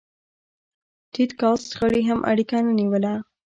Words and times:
ټيټ 1.13 1.31
کاست 1.41 1.69
غړي 1.79 2.01
هم 2.09 2.19
اړیکه 2.31 2.55
نه 2.65 2.73
نیوله. 2.79 3.13